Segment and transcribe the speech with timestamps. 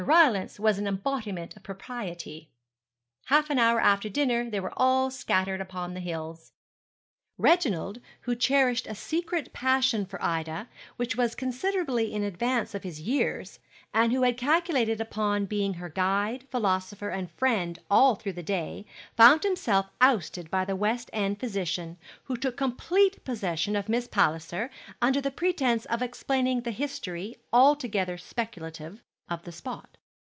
[0.01, 2.49] Rylance was an embodiment of propriety.
[3.25, 6.53] Half an hour after dinner they were all scattered upon the hills.
[7.37, 12.99] Reginald, who cherished a secret passion for Ida, which was considerably in advance of his
[12.99, 13.59] years,
[13.93, 18.87] and who had calculated upon being her guide, philosopher, and friend all through the day,
[19.15, 24.71] found himself ousted by the West End physician, who took complete possession of Miss Palliser,
[24.99, 29.95] under the pretence of explaining the history altogether speculative of the spot.